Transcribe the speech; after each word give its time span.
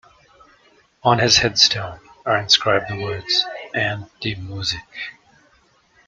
On 1.03 1.19
his 1.19 1.37
headstone 1.37 1.99
are 2.25 2.35
inscribed 2.39 2.89
the 2.89 2.97
words 2.99 3.45
An 3.75 4.09
die 4.19 4.33
Musik. 4.33 4.81